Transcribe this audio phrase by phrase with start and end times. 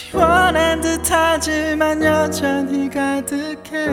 [0.00, 3.86] 시원한 듯하지만 여전히 가득해.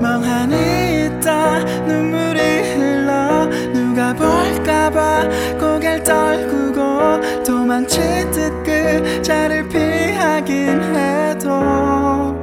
[0.00, 3.46] 멍하니 있다 눈물이 흘러.
[3.72, 5.28] 누가 볼까봐
[5.60, 12.34] 고개를 떨구고 도망치듯 그자를 피하긴 해도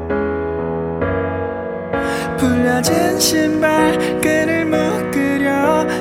[2.37, 5.14] 풀려진 신발끈을 묶어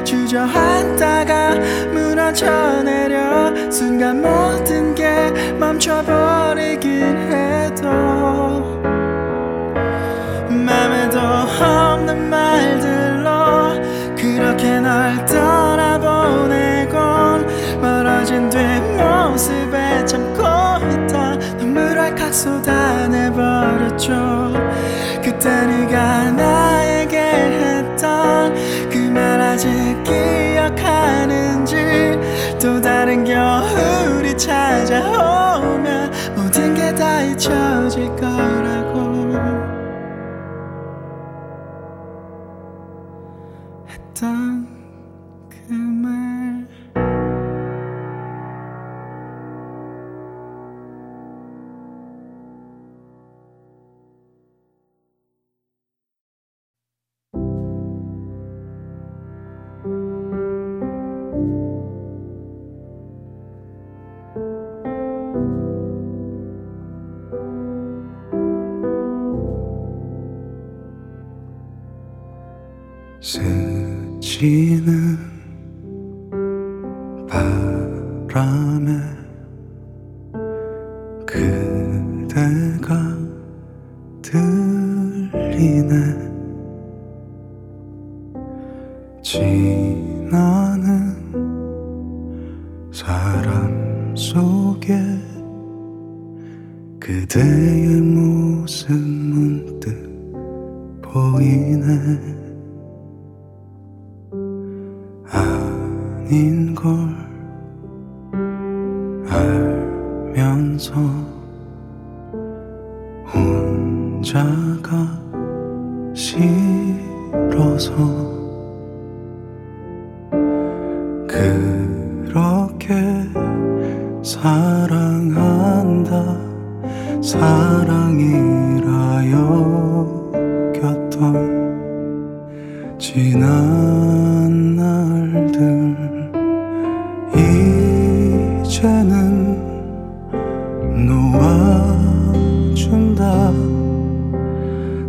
[0.05, 1.55] 주저앉다가
[1.93, 7.89] 무너져 내려 순간 모든 게 멈춰버리긴 해도
[10.49, 13.75] 맘에도 없는 말들로
[14.17, 16.95] 그렇게 날 떠나보내곤
[17.81, 20.43] 멀어진 뒷모습에 참고
[20.91, 21.37] 있다.
[21.59, 24.13] 눈물을 칵 쏟아내버렸죠.
[25.23, 26.54] 그때 네가 나
[34.37, 37.51] 찾아오면 모든 게 다 잊혀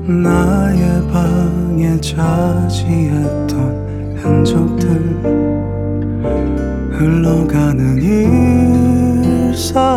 [0.07, 3.57] 나의 방에 차지했던
[4.17, 4.87] 흔적들
[6.91, 7.97] 흘러가는
[9.49, 9.87] 일상이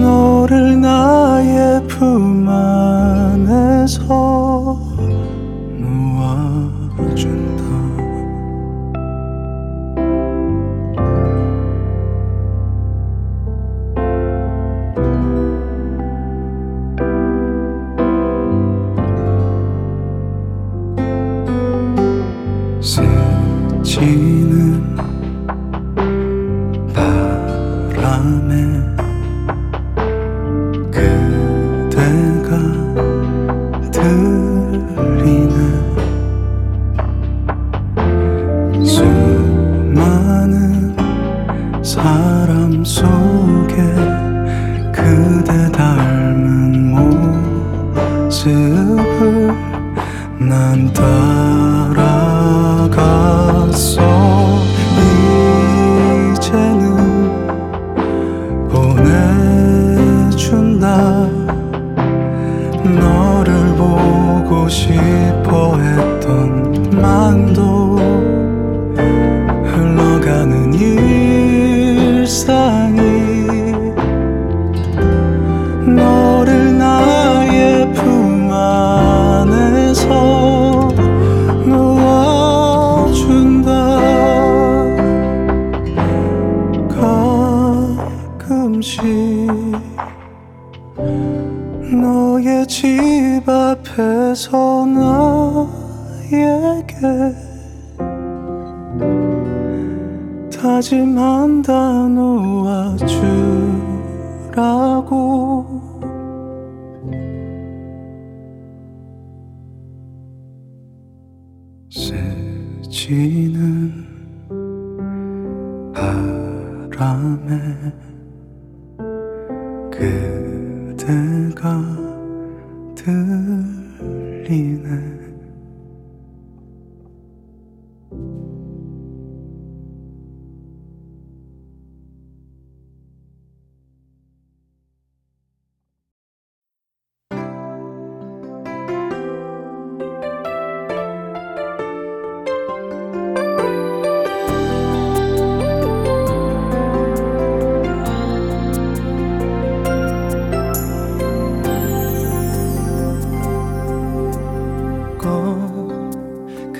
[0.00, 4.27] 너를 나의 품 안에서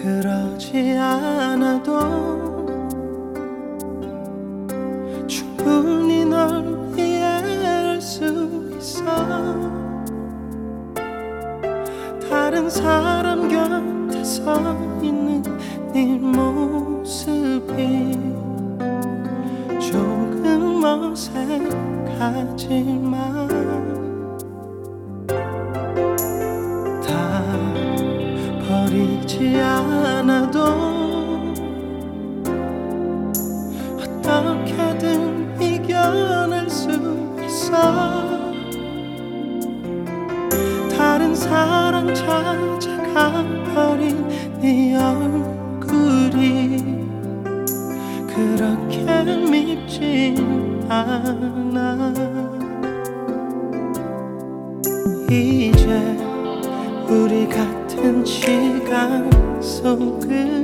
[0.02, 1.98] 그러지 않아도
[5.26, 8.24] 충분히 널 이해할 수
[8.78, 9.04] 있어.
[12.30, 15.42] 다른 사람 곁에 서 있는
[15.92, 18.12] 네 모습이
[19.80, 22.38] 조금 어색하지만
[49.98, 50.36] 쉽지
[50.88, 52.14] 않아.
[55.30, 56.16] 이제
[57.08, 59.28] 우리 같은 시간
[59.60, 60.57] 속을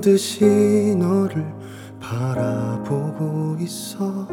[0.00, 1.44] 듯이 너를
[2.00, 4.26] 바라보고 있어.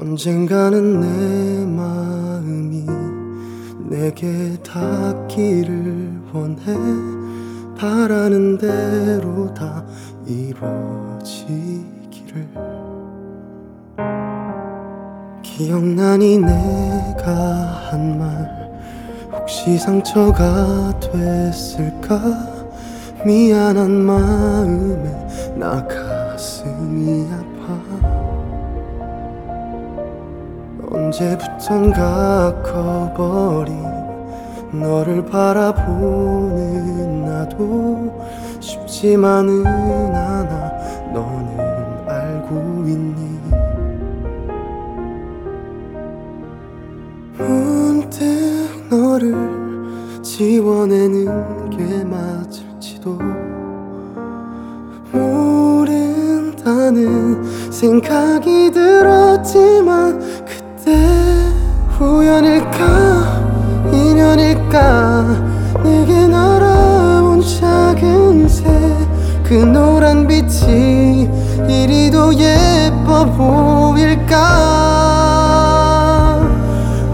[0.00, 2.86] 언젠가는 내 마음이
[3.88, 6.76] 내게 닿기를 원해.
[7.76, 9.84] 바라는 대로 다
[10.26, 11.78] 이루어지기를.
[15.42, 17.34] 기억나니 내가
[17.90, 18.58] 한 말
[19.32, 22.57] 혹시 상처가 됐을까
[23.24, 27.78] 미안한 마음에 나 가슴이 아파.
[30.90, 33.82] 언제부턴가 커버린
[34.72, 38.14] 너를 바라보는 나도
[38.60, 40.72] 쉽지만은 않아.
[41.12, 41.58] 너는
[42.08, 42.54] 알고
[42.86, 43.38] 있니?
[47.36, 48.18] 문득
[48.90, 49.34] 너를
[50.22, 52.67] 지워내는 게 맞
[52.98, 53.18] 을지도
[55.12, 56.62] 모른다는
[57.70, 60.96] 생각이 들었지만 그때
[62.00, 68.98] 우연일까 인연일까 내게 날아온 작은 새
[69.48, 71.26] 그 노란 빛이
[71.66, 74.36] 이리도 예뻐 보일까?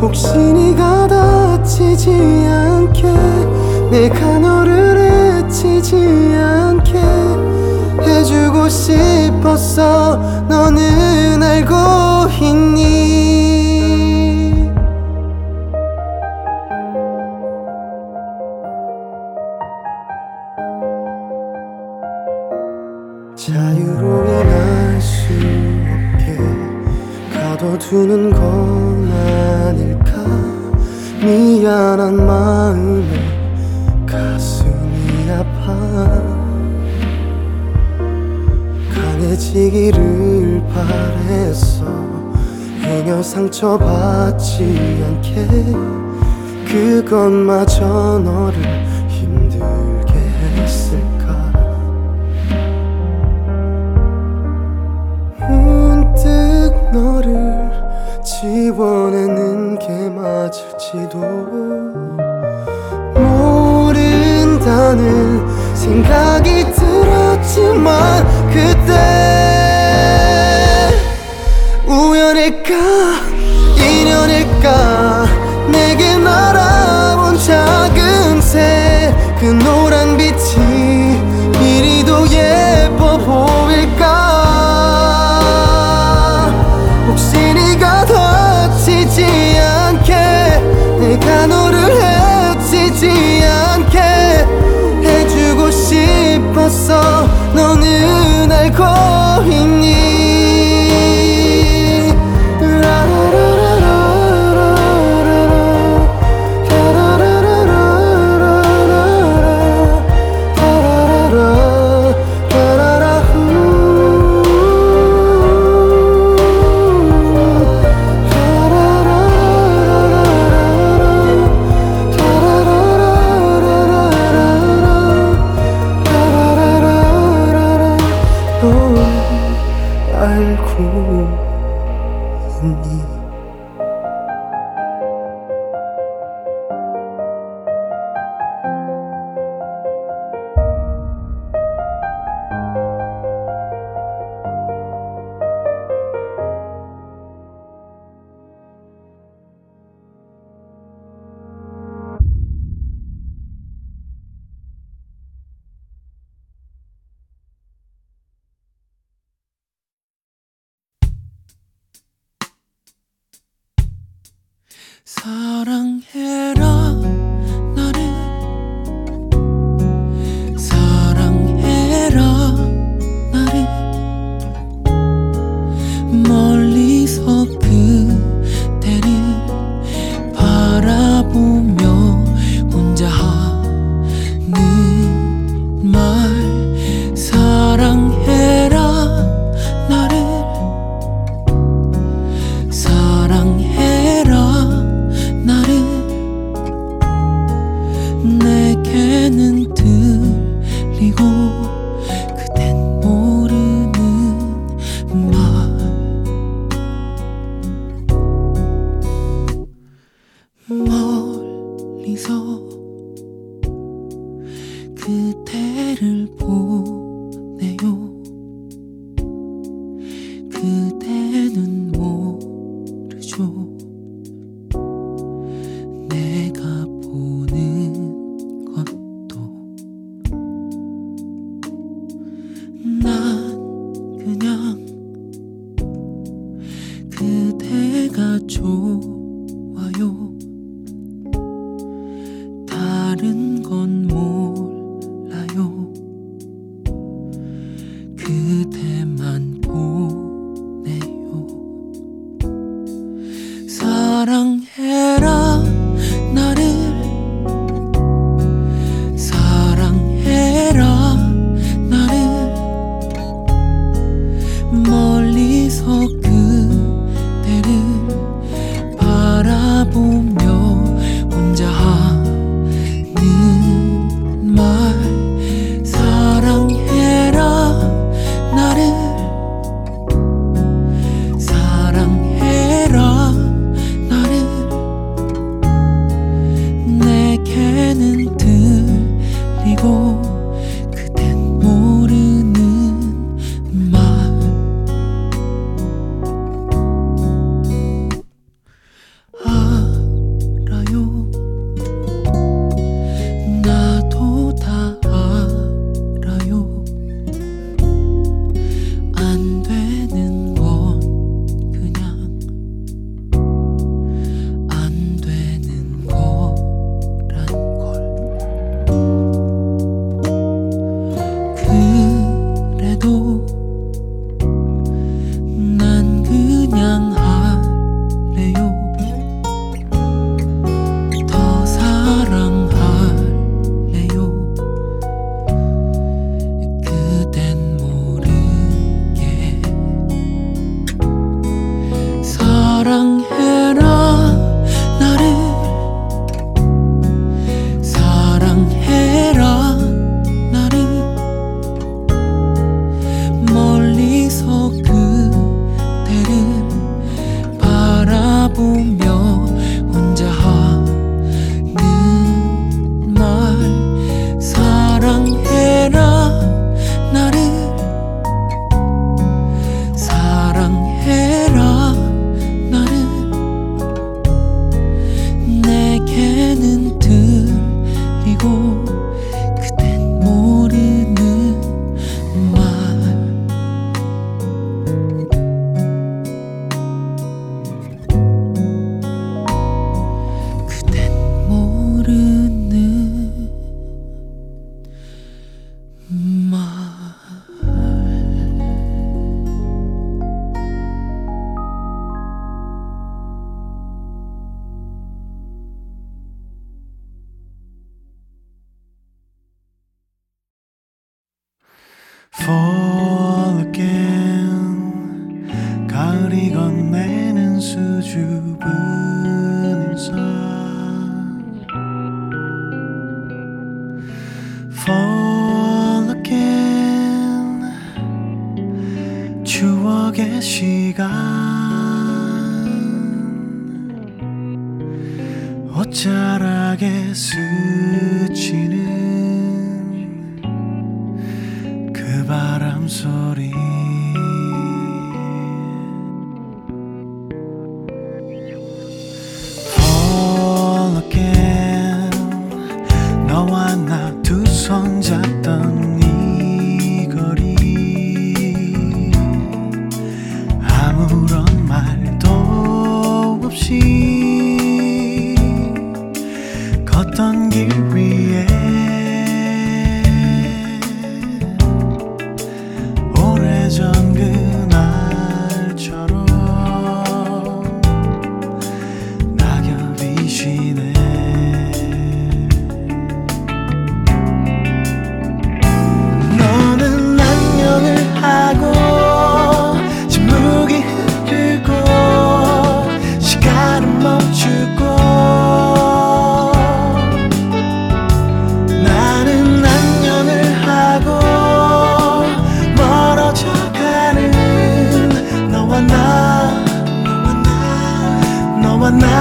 [0.00, 3.02] 혹시 네가 다치지 않게
[3.92, 5.23] 내가 너를
[5.54, 5.94] 해치지
[6.36, 6.98] 않게
[8.02, 10.16] 해주고 싶었어
[10.48, 13.03] 너는 알고 있니
[43.64, 45.46] 상처받지 않게
[46.68, 48.60] 그것마저 너를
[49.08, 51.50] 힘들게 했을까?
[55.48, 56.20] 문득
[56.92, 57.70] 너를
[58.22, 61.18] 지워내는 게 맞을지도
[63.14, 64.94] 모른다는
[65.74, 66.23] 생각
[96.84, 97.23] 싶었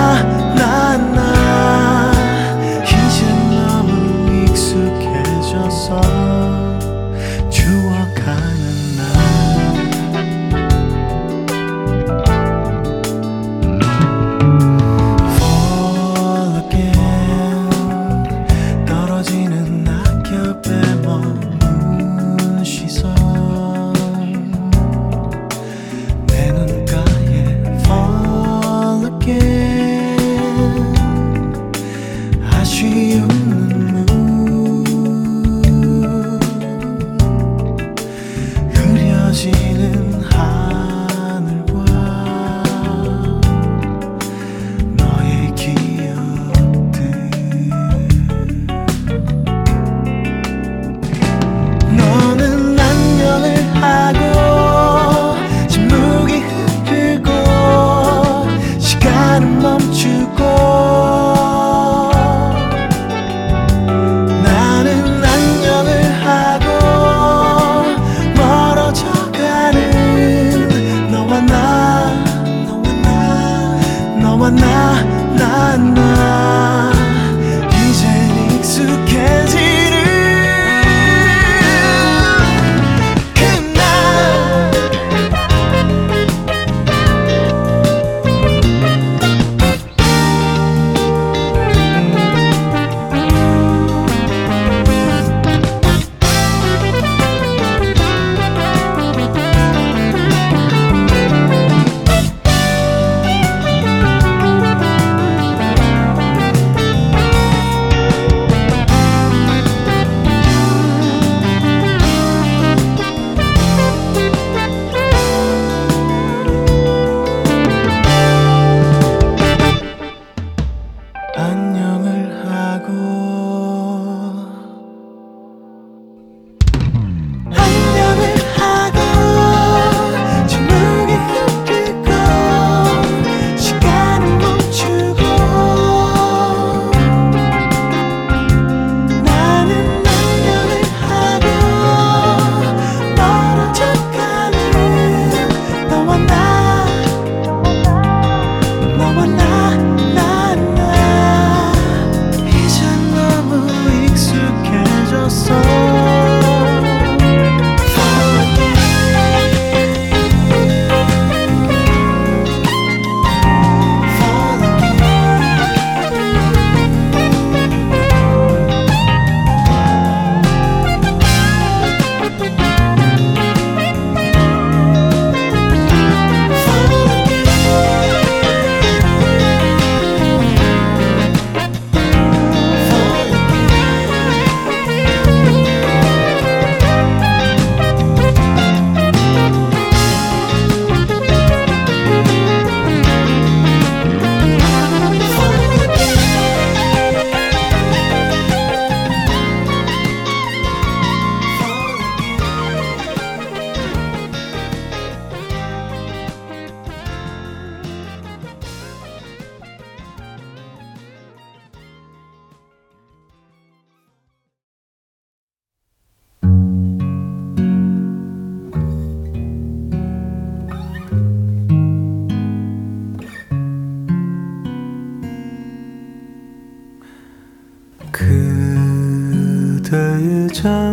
[0.03, 1.22] なんだ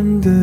[0.00, 0.39] 안 돼.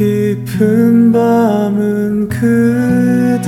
[0.00, 3.40] 깊은 밤은 그대의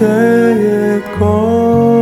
[1.19, 2.02] 것.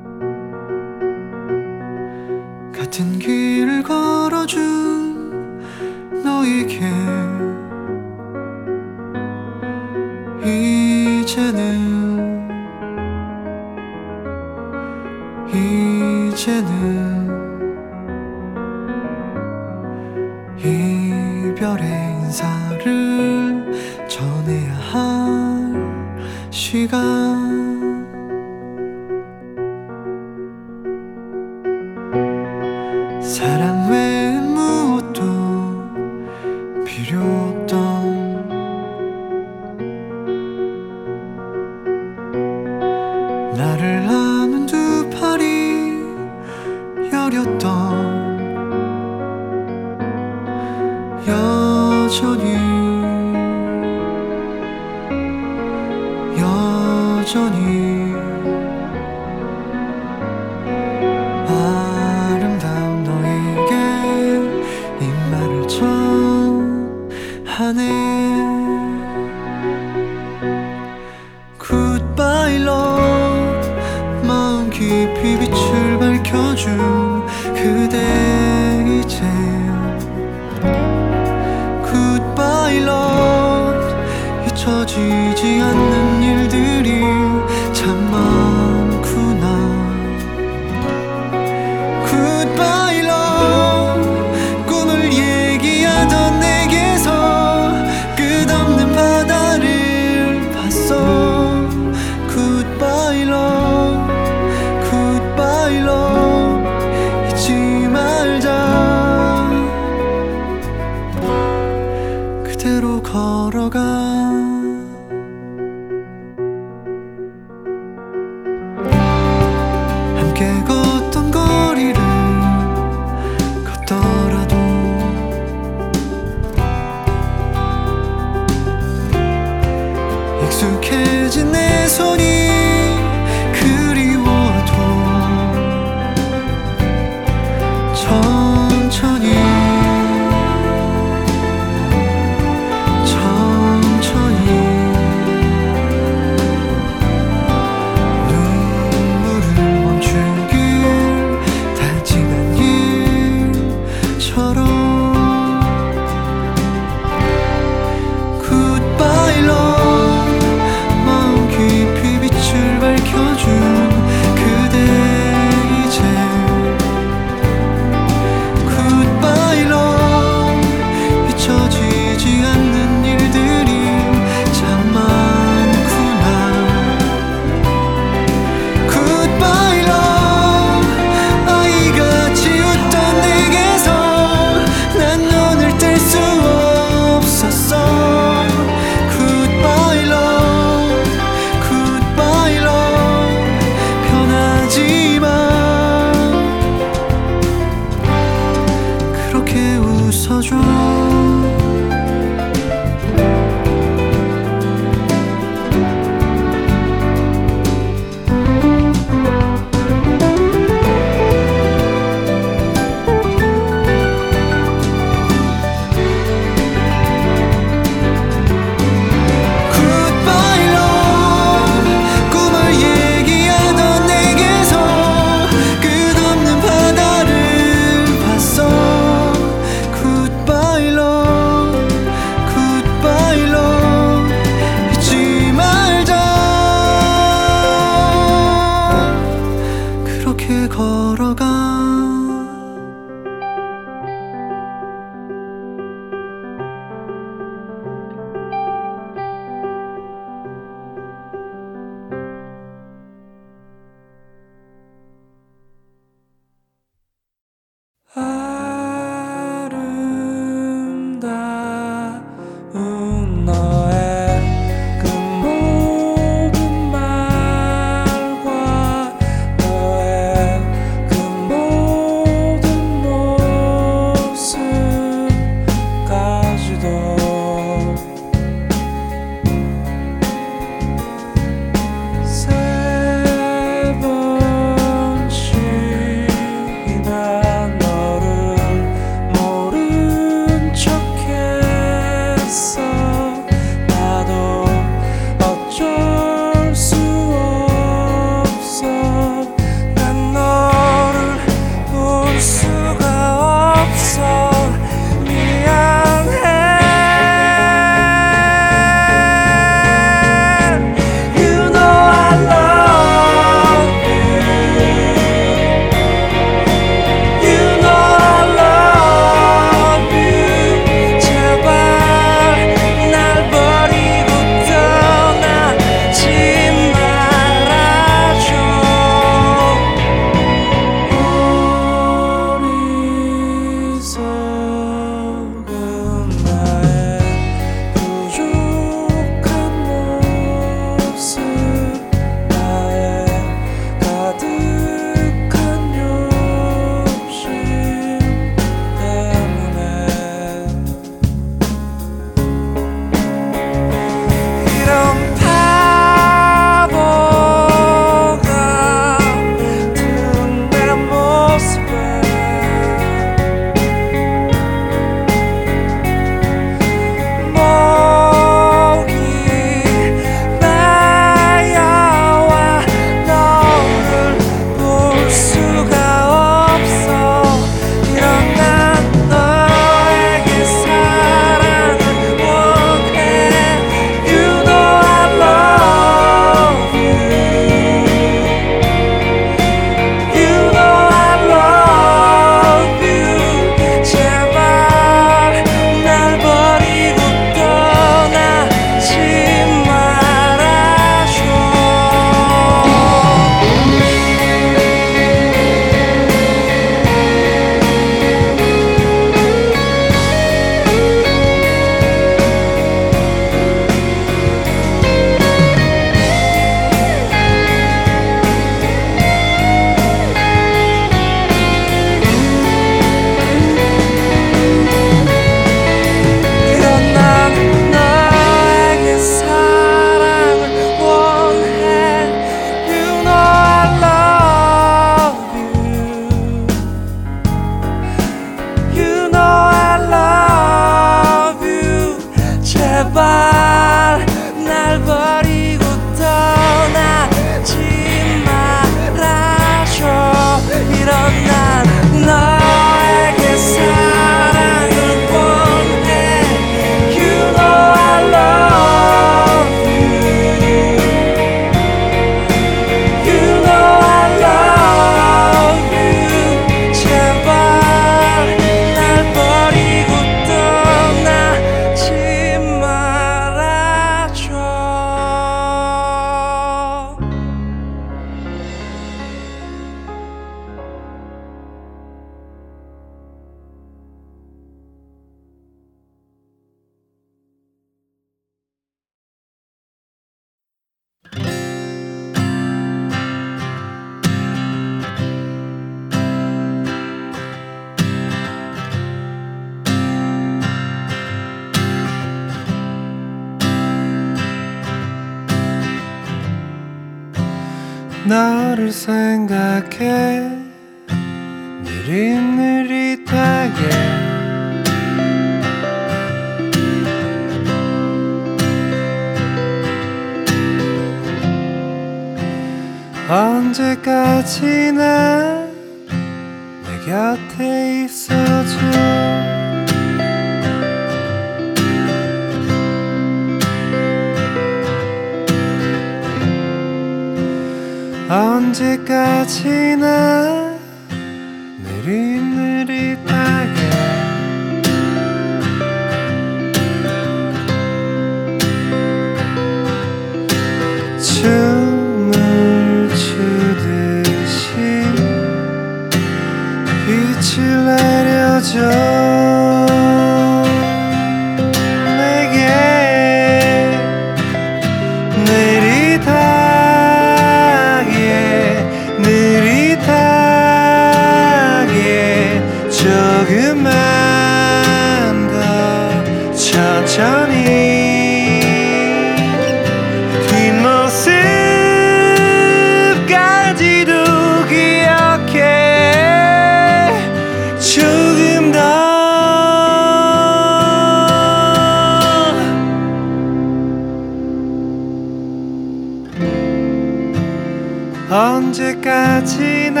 [598.28, 600.00] 언제까지나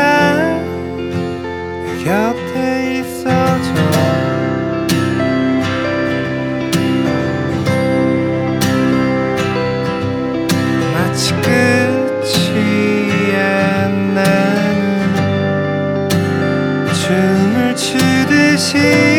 [1.84, 3.72] 내 곁에 있어줘.
[10.92, 16.08] 마치 끝이 안 나는
[16.92, 19.15] 춤을 추듯이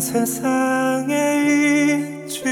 [0.00, 1.14] 세상에
[2.24, 2.42] 있지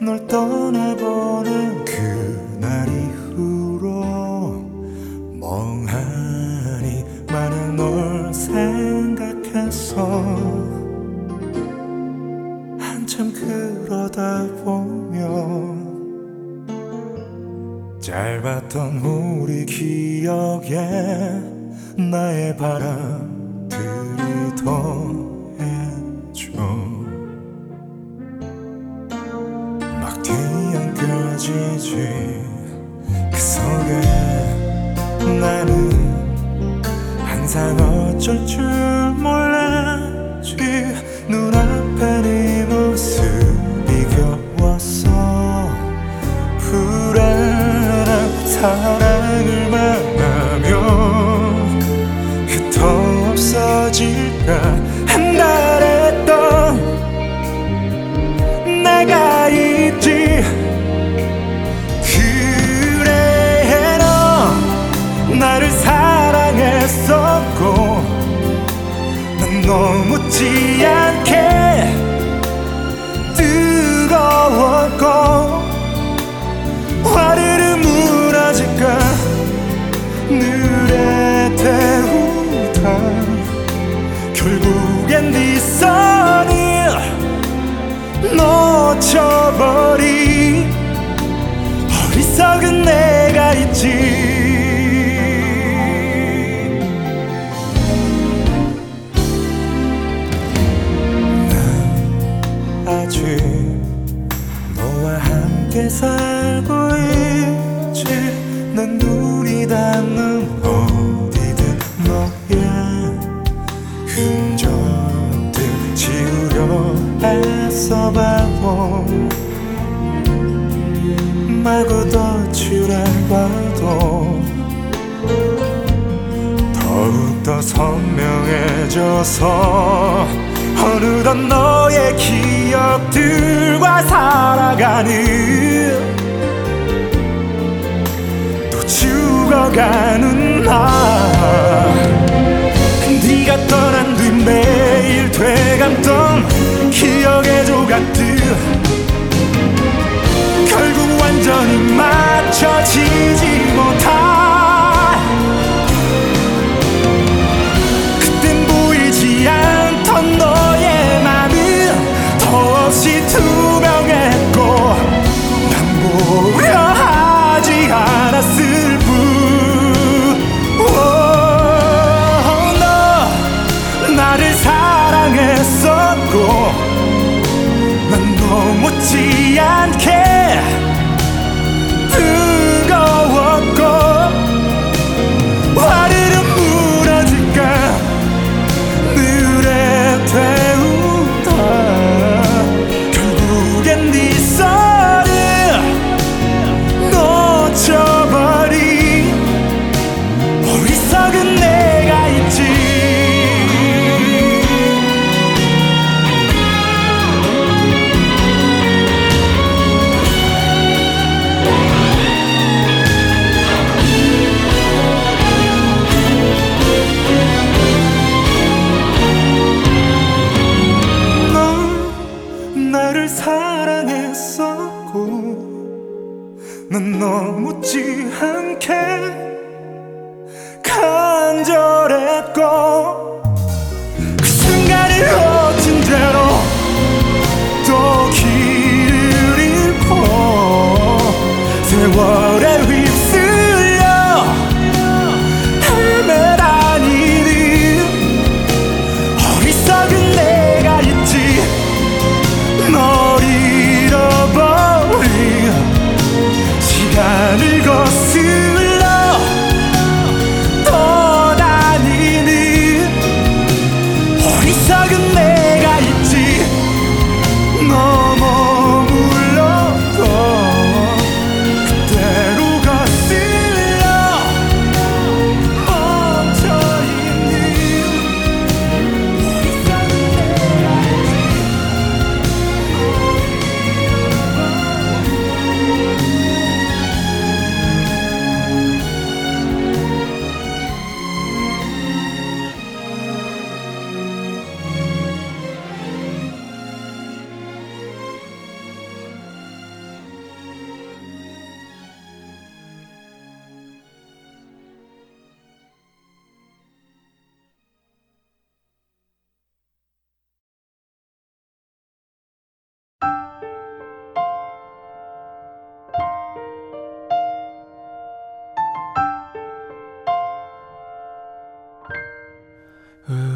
[0.00, 4.62] 널 떠나보는 그날 이후로
[5.40, 10.06] 멍하니 많은 널 생각해서
[12.78, 15.82] 한참 그러다 보면
[18.00, 19.21] 짧았던 후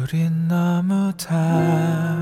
[0.07, 2.16] 우린 너무 달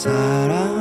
[0.00, 0.79] 사람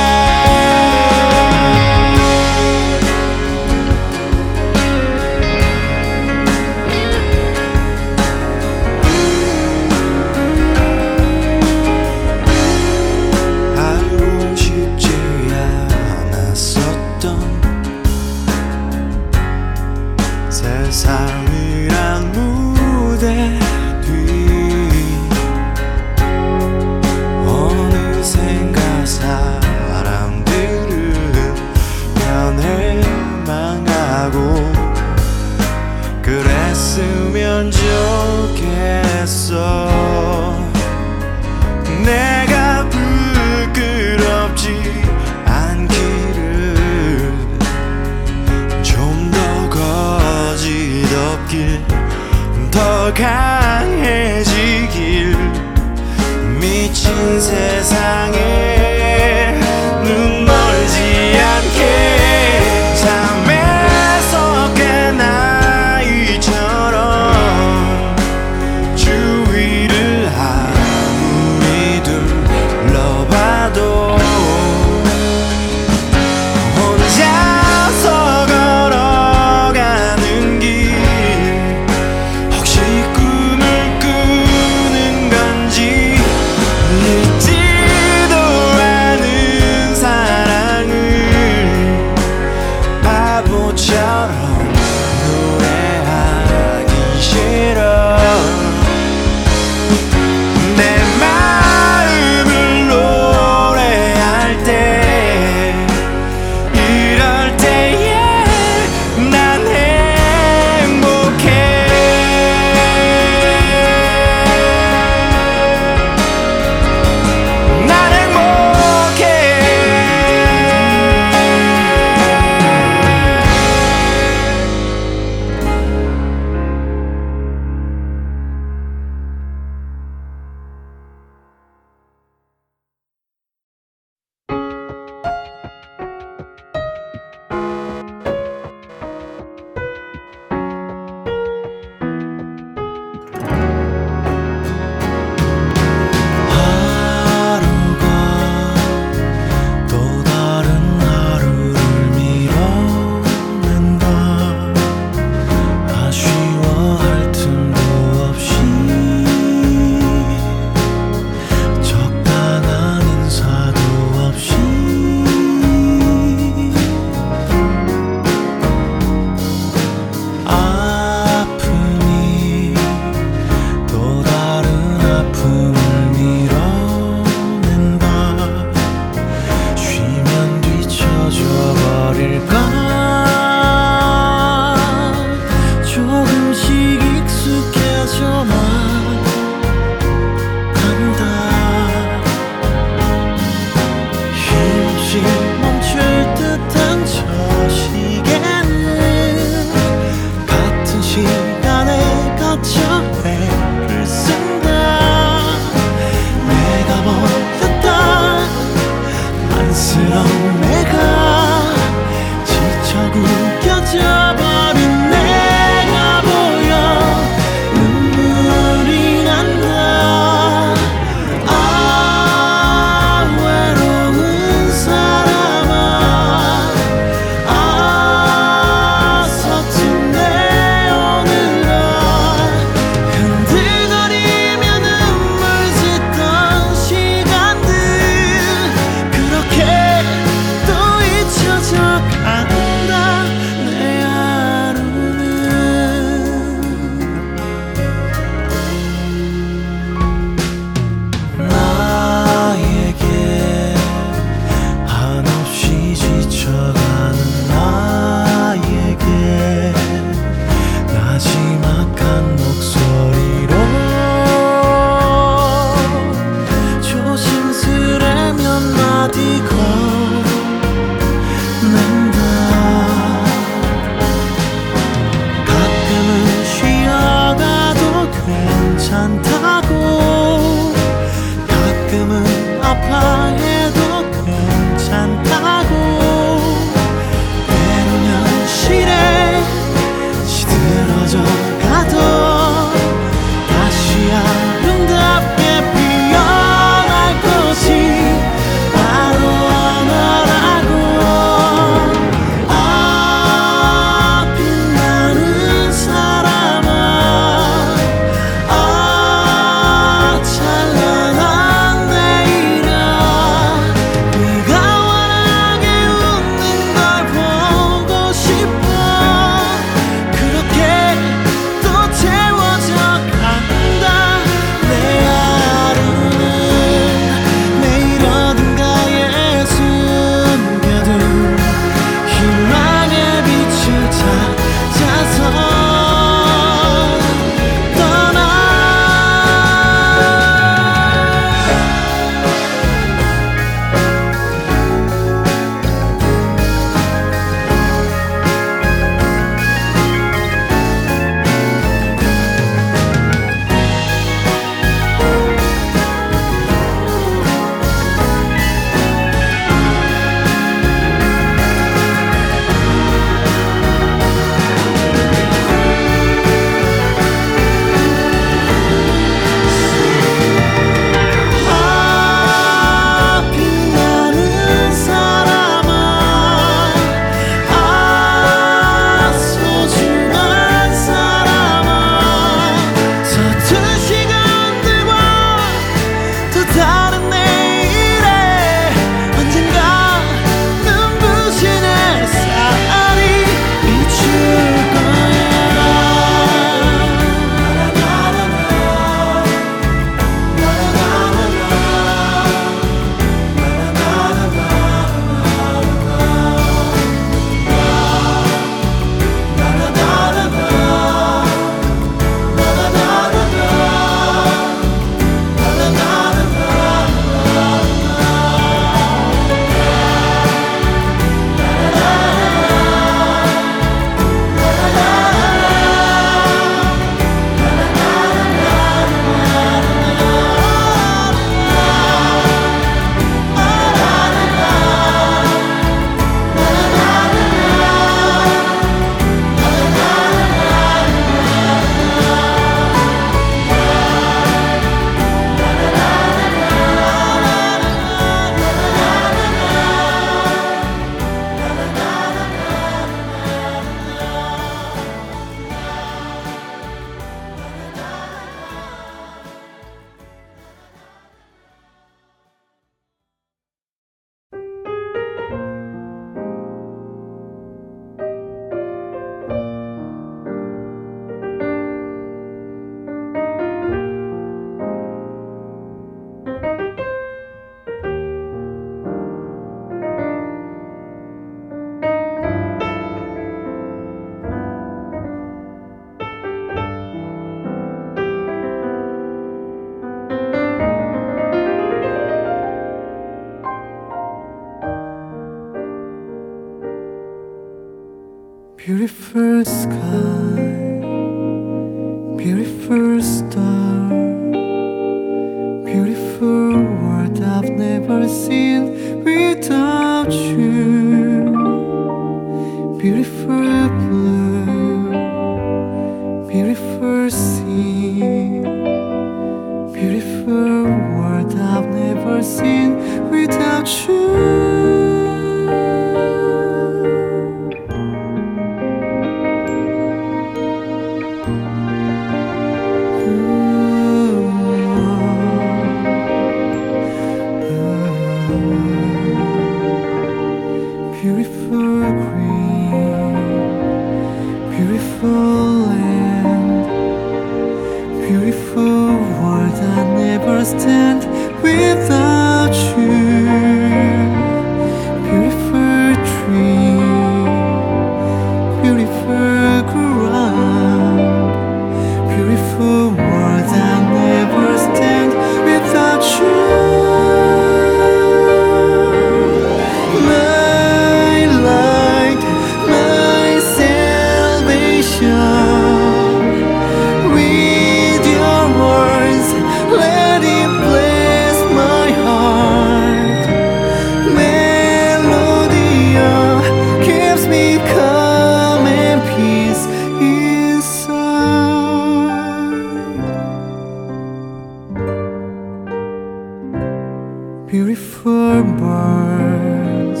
[597.96, 600.00] beautiful birds,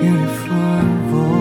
[0.00, 1.35] beautiful voice.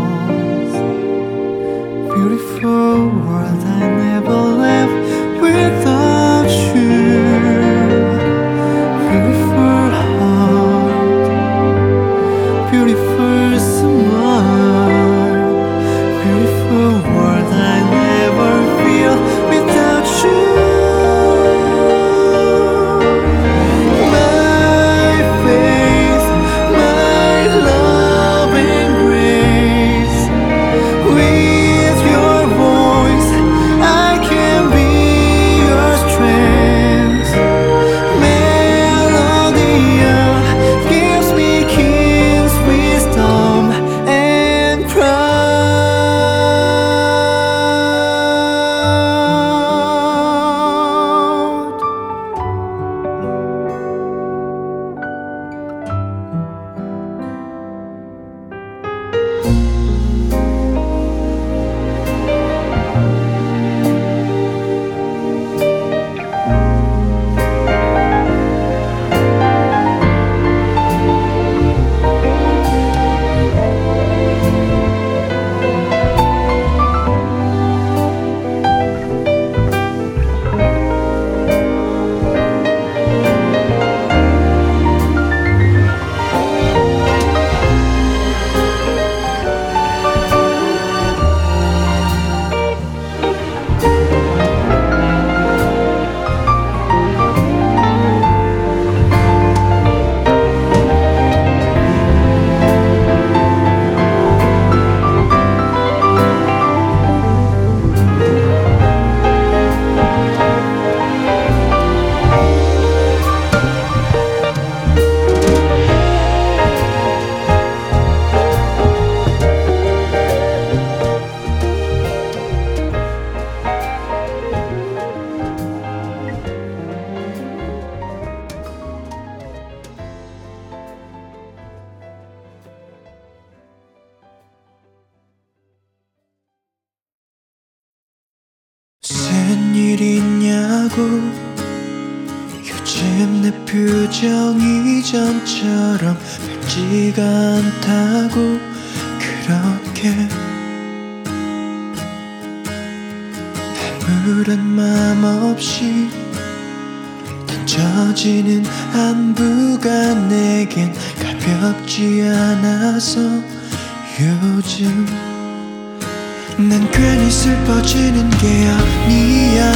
[166.58, 169.72] 난 괜히 슬퍼지는 게 아니야.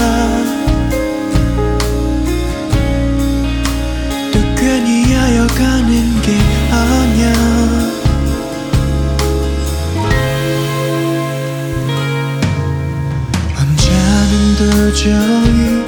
[4.32, 6.38] 또 괜히 하여가는 게
[6.72, 7.34] 아니야.
[13.58, 15.84] 혼자는 도저히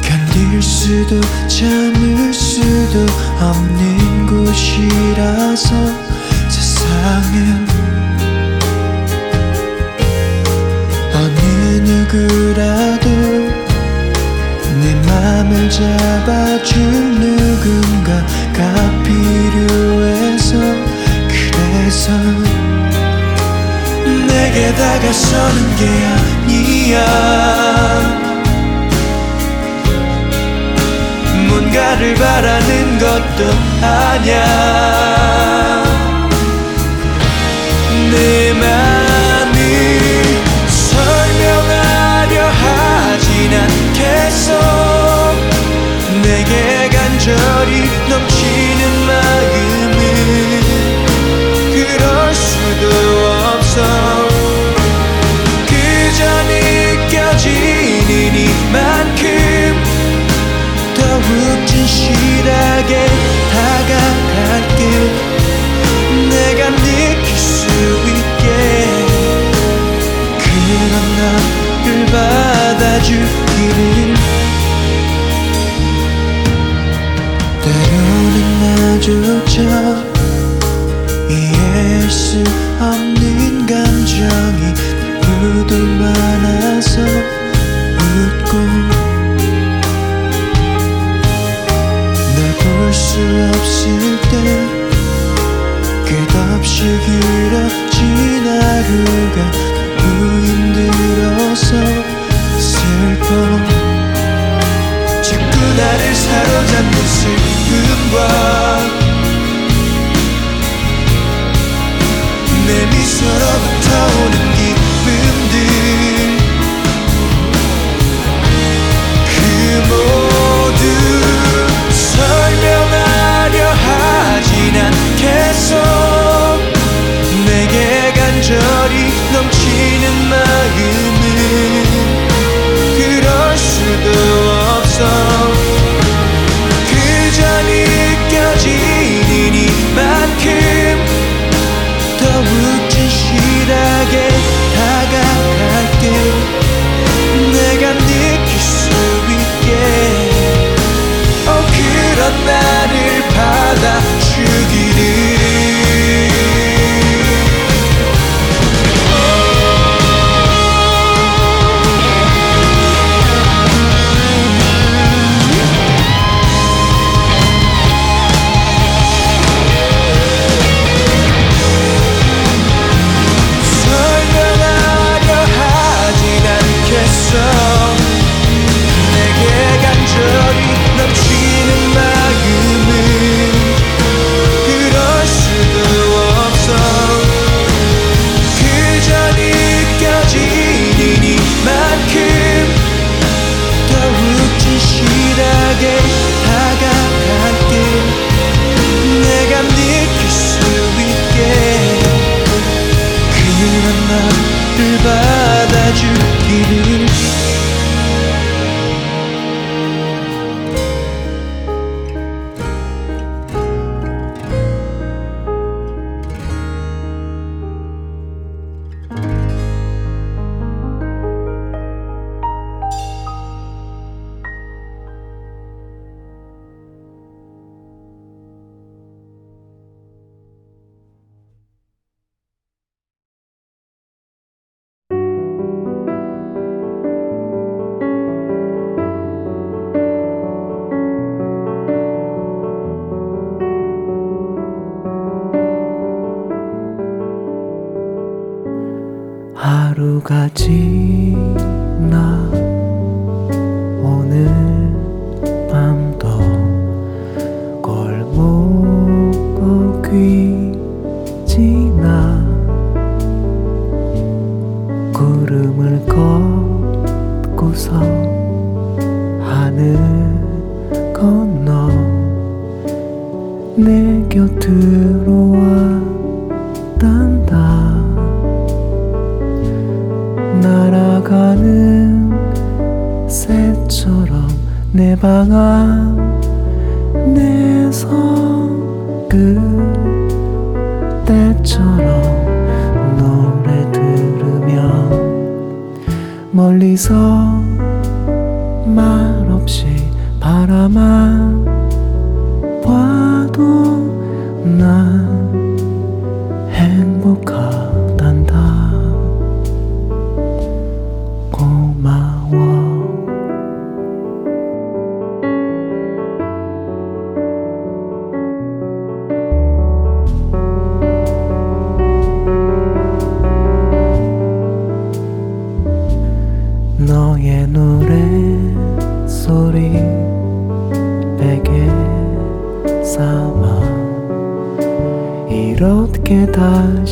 [0.00, 3.06] 견딜 수도 참을 수도
[3.38, 5.68] 없는 곳이라서
[6.48, 7.69] 세상은
[12.12, 13.08] 누구라도
[14.80, 20.56] 내 맘을 잡아준 누군가가 필요해서
[21.28, 22.12] 그래서
[24.26, 25.86] 내게 다가서는 게
[26.46, 26.96] 아니야.
[31.48, 33.40] 뭔가를 바라는 것도
[33.82, 34.30] 아냐
[38.10, 38.89] 내맘
[48.08, 50.00] 넘치는 마음은
[51.72, 52.84] 그럴 수도
[53.54, 53.76] 없어.
[55.66, 56.18] 그저
[56.48, 59.24] 느껴지는 이만큼
[60.96, 62.92] 더욱 진실하게
[63.52, 64.80] 다가갈게
[66.28, 67.66] 내가 느낄 수
[68.06, 68.44] 있게
[70.38, 73.99] 그런 나를 받아주기를
[79.00, 79.62] 나조차
[81.30, 82.44] 이해할 수
[82.78, 84.74] 없는 감정이
[85.16, 88.58] 모두 많아서 웃고
[92.36, 94.32] 널볼수 없을 때
[96.04, 99.59] 끝없이 길어진 하루가
[106.30, 108.16] 사로잡는 슬픔과
[112.66, 113.88] 내 미소로부터
[114.22, 114.59] 오는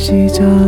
[0.09, 0.68] 记着。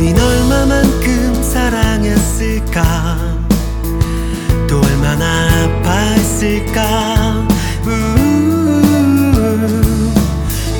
[0.00, 3.18] 우린 얼마만큼 사랑했을까?
[4.66, 5.24] 또 얼마나
[5.64, 7.46] 아파했을까?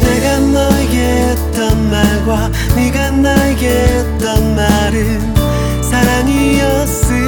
[0.01, 5.34] 내가 너에게 했던 말과 네가 나에게 했던 말은
[5.82, 7.20] 사랑이었을까?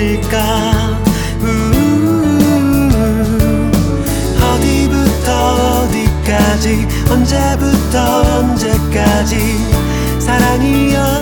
[0.00, 0.98] 있을까?
[4.42, 6.88] 어디부터 어디까지?
[7.10, 9.58] 언제부터 언제까지?
[10.18, 11.19] 사랑이여